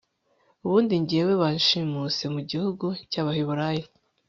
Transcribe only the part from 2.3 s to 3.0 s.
mu gihugu